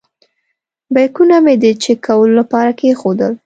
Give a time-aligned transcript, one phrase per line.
[0.93, 3.33] بیکونه مې د چېک کولو لپاره کېښودل.